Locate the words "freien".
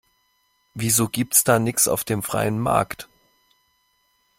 2.23-2.57